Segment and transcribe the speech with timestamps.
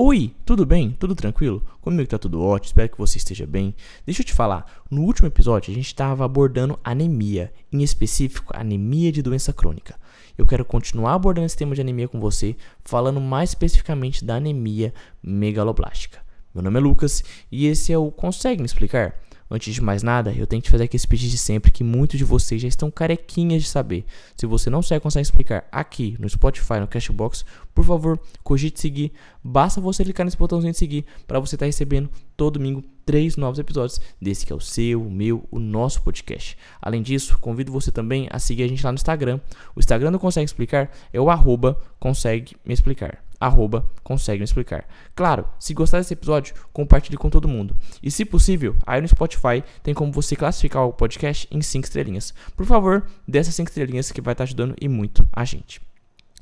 [0.00, 0.92] Oi, tudo bem?
[0.92, 1.60] Tudo tranquilo?
[1.80, 3.74] Comigo tá tudo ótimo, espero que você esteja bem.
[4.06, 9.10] Deixa eu te falar, no último episódio a gente estava abordando anemia, em específico anemia
[9.10, 9.96] de doença crônica.
[10.38, 14.94] Eu quero continuar abordando esse tema de anemia com você, falando mais especificamente da anemia
[15.20, 16.20] megaloblástica.
[16.54, 19.16] Meu nome é Lucas e esse é o Consegue Me Explicar?
[19.50, 22.24] Antes de mais nada, eu tenho que fazer aquele pedido de sempre que muitos de
[22.24, 24.04] vocês já estão carequinhas de saber.
[24.36, 27.44] Se você não consegue, consegue explicar aqui no Spotify, no Cashbox,
[27.74, 29.12] por favor, cogite seguir.
[29.42, 33.36] Basta você clicar nesse botãozinho de seguir para você estar tá recebendo todo domingo três
[33.38, 36.58] novos episódios desse que é o seu, o meu, o nosso podcast.
[36.82, 39.40] Além disso, convido você também a seguir a gente lá no Instagram.
[39.74, 44.86] O Instagram do Consegue Explicar é o arroba consegue me explicar arroba consegue me explicar.
[45.14, 47.76] Claro, se gostar desse episódio, compartilhe com todo mundo.
[48.02, 52.34] E se possível, aí no Spotify tem como você classificar o podcast em 5 estrelinhas.
[52.56, 55.80] Por favor, dessas 5 estrelinhas que vai estar ajudando e muito a gente.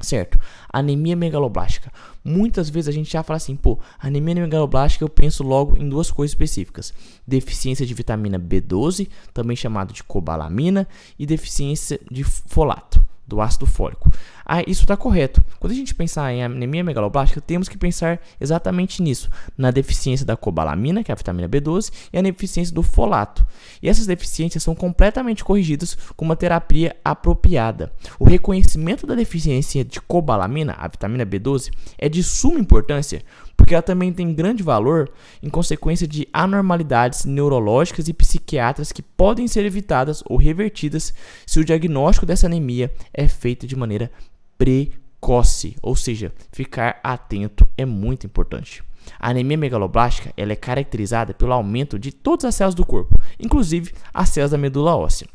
[0.00, 0.38] Certo?
[0.72, 1.90] Anemia megaloblástica.
[2.22, 6.10] Muitas vezes a gente já fala assim, pô, anemia megaloblástica eu penso logo em duas
[6.10, 6.92] coisas específicas:
[7.26, 12.93] deficiência de vitamina B12, também chamado de cobalamina, e deficiência de folato
[13.26, 14.10] do ácido fólico.
[14.44, 15.42] Ah, isso está correto.
[15.58, 20.36] Quando a gente pensar em anemia megaloblástica, temos que pensar exatamente nisso, na deficiência da
[20.36, 23.46] cobalamina, que é a vitamina B12, e a deficiência do folato.
[23.82, 27.92] E essas deficiências são completamente corrigidas com uma terapia apropriada.
[28.18, 33.22] O reconhecimento da deficiência de cobalamina, a vitamina B12, é de suma importância,
[33.64, 35.10] porque ela também tem grande valor
[35.42, 41.14] em consequência de anormalidades neurológicas e psiquiátricas que podem ser evitadas ou revertidas
[41.46, 44.12] se o diagnóstico dessa anemia é feito de maneira
[44.58, 48.84] precoce, ou seja, ficar atento é muito importante.
[49.18, 53.94] A anemia megaloblástica ela é caracterizada pelo aumento de todas as células do corpo, inclusive
[54.12, 55.26] as células da medula óssea.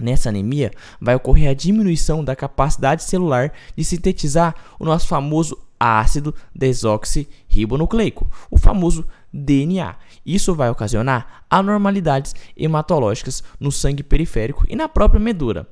[0.00, 6.34] Nessa anemia, vai ocorrer a diminuição da capacidade celular de sintetizar o nosso famoso ácido
[6.54, 9.96] desoxirribonucleico, o famoso DNA.
[10.24, 15.66] Isso vai ocasionar anormalidades hematológicas no sangue periférico e na própria medula.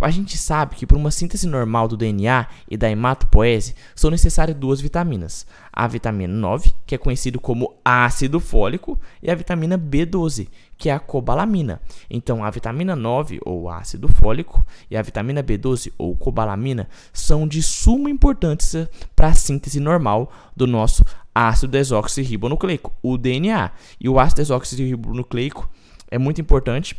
[0.00, 4.56] A gente sabe que para uma síntese normal do DNA e da hematopoese são necessárias
[4.56, 10.48] duas vitaminas: a vitamina 9, que é conhecido como ácido fólico, e a vitamina B12,
[10.76, 11.80] que é a cobalamina.
[12.10, 17.62] Então, a vitamina 9 ou ácido fólico e a vitamina B12 ou cobalamina são de
[17.62, 21.04] suma importância para a síntese normal do nosso
[21.34, 23.70] ácido desoxirribonucleico, o DNA.
[24.00, 25.68] E o ácido desoxirribonucleico
[26.10, 26.96] é muito importante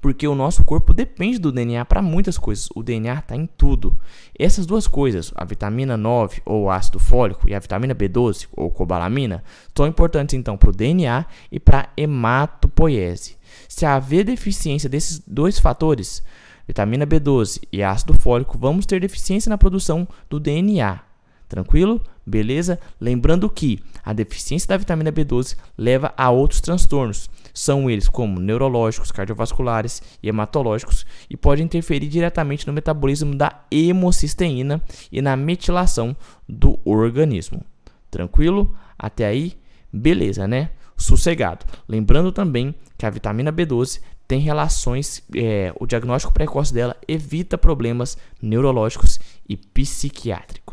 [0.00, 2.68] porque o nosso corpo depende do DNA para muitas coisas.
[2.74, 3.98] O DNA está em tudo.
[4.38, 9.42] Essas duas coisas, a vitamina 9 ou ácido fólico e a vitamina B12 ou cobalamina,
[9.76, 13.36] são importantes então para o DNA e para hematopoiese.
[13.66, 16.22] Se haver deficiência desses dois fatores,
[16.66, 21.07] vitamina B12 e ácido fólico, vamos ter deficiência na produção do DNA.
[21.48, 22.00] Tranquilo?
[22.26, 22.78] Beleza?
[23.00, 27.30] Lembrando que a deficiência da vitamina B12 leva a outros transtornos.
[27.54, 34.82] São eles como neurológicos, cardiovasculares e hematológicos e pode interferir diretamente no metabolismo da hemocisteína
[35.10, 36.14] e na metilação
[36.46, 37.64] do organismo.
[38.10, 38.76] Tranquilo?
[38.98, 39.56] Até aí?
[39.92, 40.70] Beleza, né?
[40.96, 41.64] Sossegado.
[41.88, 48.18] Lembrando também que a vitamina B12 tem relações, é, o diagnóstico precoce dela evita problemas
[48.42, 50.67] neurológicos e psiquiátricos.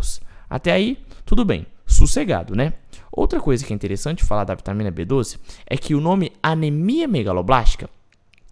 [0.50, 2.74] Até aí, tudo bem, sossegado, né?
[3.12, 7.90] Outra coisa que é interessante falar da vitamina B12 é que o nome anemia megaloblástica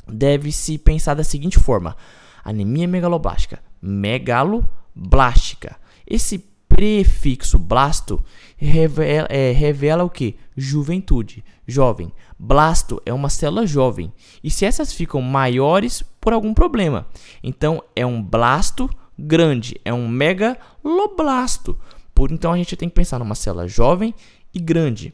[0.07, 1.95] deve se pensar da seguinte forma:
[2.43, 5.75] anemia megaloblástica, megaloblástica.
[6.07, 8.23] Esse prefixo blasto
[8.57, 10.35] revela, é, revela o que?
[10.55, 12.11] Juventude, jovem.
[12.37, 14.11] Blasto é uma célula jovem.
[14.43, 17.07] E se essas ficam maiores por algum problema,
[17.43, 21.77] então é um blasto grande, é um megaloblasto.
[22.13, 24.13] Por então a gente tem que pensar numa célula jovem
[24.53, 25.13] e grande.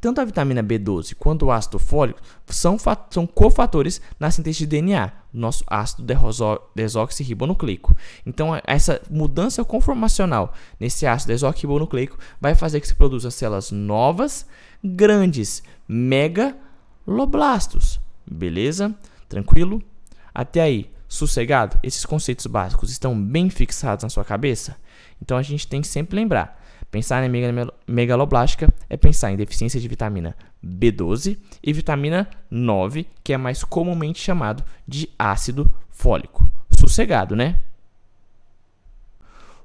[0.00, 2.78] Tanto a vitamina B12 quanto o ácido fólico são,
[3.10, 6.04] são cofatores na síntese de DNA, nosso ácido
[6.74, 7.94] desoxirribonucleico.
[8.24, 14.46] Então, essa mudança conformacional nesse ácido desoxirribonucleico vai fazer que se produza células novas,
[14.82, 18.00] grandes, megaloblastos.
[18.26, 18.94] Beleza?
[19.28, 19.82] Tranquilo?
[20.32, 21.76] Até aí, sossegado?
[21.82, 24.76] Esses conceitos básicos estão bem fixados na sua cabeça?
[25.20, 27.28] Então a gente tem que sempre lembrar: pensar em
[27.86, 34.22] megaloblástica é pensar em deficiência de vitamina B12 e vitamina 9, que é mais comumente
[34.22, 36.48] chamado de ácido fólico.
[36.70, 37.58] Sossegado, né?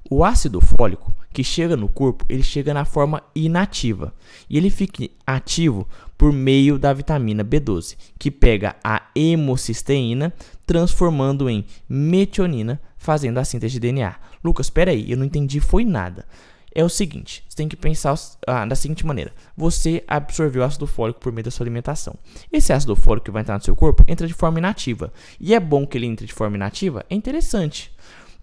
[0.09, 4.13] O ácido fólico que chega no corpo, ele chega na forma inativa
[4.49, 5.85] e ele fica ativo
[6.17, 10.33] por meio da vitamina B12, que pega a hemocisteína,
[10.65, 14.15] transformando em metionina, fazendo a síntese de DNA.
[14.41, 16.25] Lucas, espera aí, eu não entendi foi nada.
[16.73, 18.15] é o seguinte: você tem que pensar
[18.47, 22.15] ah, da seguinte maneira: você absorveu ácido fólico por meio da sua alimentação.
[22.49, 25.11] Esse ácido fólico que vai entrar no seu corpo entra de forma inativa.
[25.37, 27.05] E é bom que ele entre de forma inativa?
[27.09, 27.91] É interessante,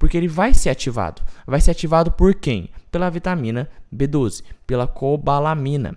[0.02, 1.22] porque ele vai ser ativado.
[1.46, 2.70] Vai ser ativado por quem?
[2.90, 5.94] Pela vitamina B12, pela cobalamina.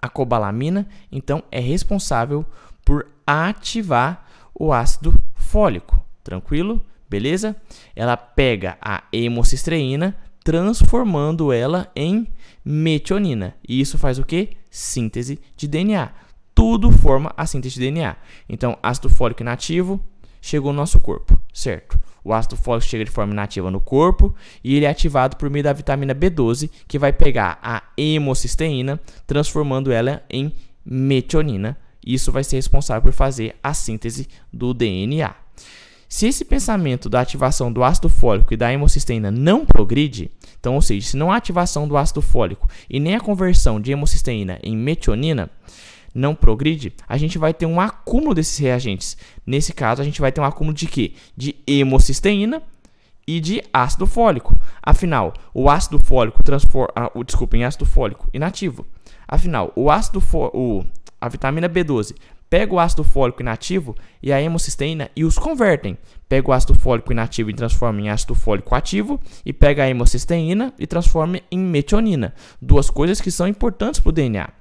[0.00, 2.46] A cobalamina, então, é responsável
[2.84, 4.24] por ativar
[4.54, 6.00] o ácido fólico.
[6.22, 6.80] Tranquilo?
[7.10, 7.56] Beleza?
[7.96, 12.28] Ela pega a hemocistreína, transformando ela em
[12.64, 13.56] metionina.
[13.68, 14.50] E isso faz o que?
[14.70, 16.12] Síntese de DNA.
[16.54, 18.16] Tudo forma a síntese de DNA.
[18.48, 20.00] Então, ácido fólico inativo
[20.40, 21.98] chegou no nosso corpo, certo?
[22.28, 25.64] O ácido fólico chega de forma inativa no corpo e ele é ativado por meio
[25.64, 30.52] da vitamina B12, que vai pegar a hemocisteína, transformando ela em
[30.84, 31.74] metionina.
[32.06, 35.34] Isso vai ser responsável por fazer a síntese do DNA.
[36.06, 40.82] Se esse pensamento da ativação do ácido fólico e da hemocisteína não progride, então, ou
[40.82, 44.76] seja, se não há ativação do ácido fólico e nem a conversão de hemocisteína em
[44.76, 45.48] metionina
[46.14, 49.16] não progride, a gente vai ter um acúmulo desses reagentes.
[49.46, 51.12] Nesse caso, a gente vai ter um acúmulo de quê?
[51.36, 52.62] De hemocisteína
[53.26, 54.58] e de ácido fólico.
[54.82, 58.86] Afinal, o ácido fólico transforma, ah, o, desculpa, em ácido fólico inativo.
[59.26, 60.22] Afinal, o ácido
[60.54, 60.84] o,
[61.20, 62.14] a vitamina B12
[62.48, 65.98] pega o ácido fólico inativo e a hemocisteína e os convertem.
[66.28, 70.72] Pega o ácido fólico inativo e transforma em ácido fólico ativo e pega a hemocisteína
[70.78, 72.34] e transforma em metionina.
[72.60, 74.57] Duas coisas que são importantes para o DNA.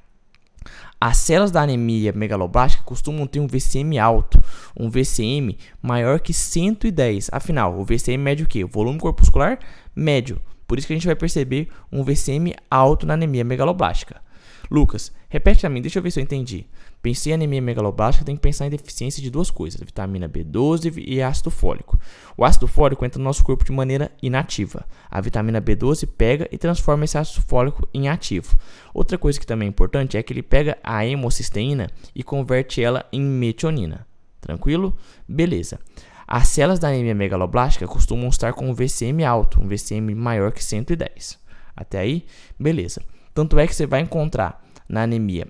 [0.99, 4.43] As células da anemia megaloblástica costumam ter um VCM alto,
[4.75, 7.29] um VCM maior que 110.
[7.31, 8.63] Afinal, o VCM mede o quê?
[8.63, 9.59] O volume corpuscular
[9.95, 10.41] médio.
[10.67, 14.19] Por isso que a gente vai perceber um VCM alto na anemia megaloblástica.
[14.69, 16.67] Lucas, repete a mim, deixa eu ver se eu entendi.
[17.01, 21.21] Pensei em anemia megaloblástica, tem que pensar em deficiência de duas coisas, vitamina B12 e
[21.21, 21.99] ácido fólico.
[22.35, 24.85] O ácido fólico entra no nosso corpo de maneira inativa.
[25.09, 28.57] A vitamina B12 pega e transforma esse ácido fólico em ativo.
[28.93, 33.05] Outra coisa que também é importante é que ele pega a hemocisteína e converte ela
[33.11, 34.05] em metionina.
[34.41, 34.95] Tranquilo?
[35.27, 35.79] Beleza.
[36.27, 40.61] As células da anemia megaloblástica costumam estar com um VCM alto, um VCM maior que
[40.61, 41.39] 110.
[41.73, 42.25] Até aí,
[42.59, 43.01] beleza.
[43.37, 45.47] Tanto é que você vai encontrar na anemia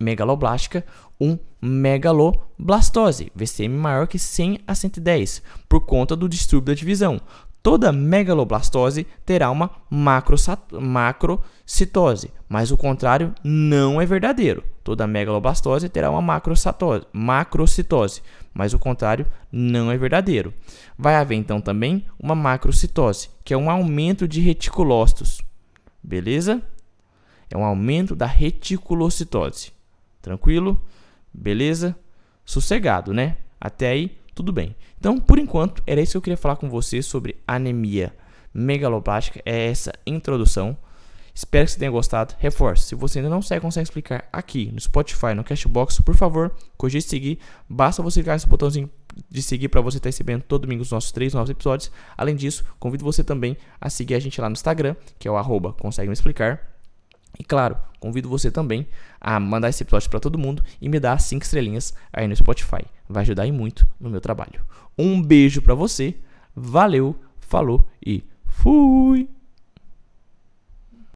[0.00, 0.86] megaloblástica
[1.20, 7.20] um megaloblastose, VCM maior que 100 a 110, por conta do distúrbio da divisão.
[7.62, 9.70] Toda megaloblastose terá uma
[10.80, 14.64] macrocitose, mas o contrário não é verdadeiro.
[14.82, 16.40] Toda megaloblastose terá uma
[17.12, 18.22] macrocitose,
[18.54, 20.54] mas o contrário não é verdadeiro.
[20.96, 25.42] Vai haver então também uma macrocitose, que é um aumento de reticulócitos.
[26.02, 26.62] Beleza?
[27.50, 29.72] É um aumento da reticulocitose.
[30.20, 30.80] Tranquilo?
[31.32, 31.96] Beleza?
[32.44, 33.36] Sossegado, né?
[33.60, 34.74] Até aí, tudo bem.
[34.98, 38.14] Então, por enquanto, era isso que eu queria falar com você sobre anemia
[38.52, 39.40] megaloblástica.
[39.44, 40.76] É essa introdução.
[41.34, 42.34] Espero que você tenha gostado.
[42.38, 46.52] Reforço, se você ainda não segue, consegue explicar aqui no Spotify, no Cashbox, por favor,
[46.76, 47.38] cogite seguir.
[47.68, 48.90] Basta você clicar nesse botãozinho
[49.30, 51.92] de seguir para você estar recebendo todo domingo os nossos três novos episódios.
[52.16, 55.36] Além disso, convido você também a seguir a gente lá no Instagram, que é o
[55.36, 56.77] arroba consegue me explicar.
[57.38, 58.86] E claro, convido você também
[59.20, 62.84] a mandar esse episódio para todo mundo e me dar 5 estrelinhas aí no Spotify.
[63.08, 64.64] Vai ajudar aí muito no meu trabalho.
[64.98, 66.16] Um beijo para você,
[66.54, 69.28] valeu, falou e fui!